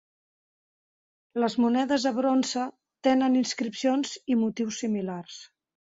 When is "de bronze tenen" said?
2.09-3.39